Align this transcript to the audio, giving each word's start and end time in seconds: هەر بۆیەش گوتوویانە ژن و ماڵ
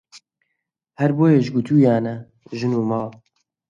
هەر 0.99 1.11
بۆیەش 1.17 1.47
گوتوویانە 1.55 2.15
ژن 2.57 2.71
و 2.75 2.81
ماڵ 2.89 3.09